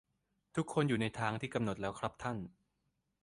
[0.55, 2.37] ทุกคนอยู่ในทางที่กำหนดแล้วครับท่าน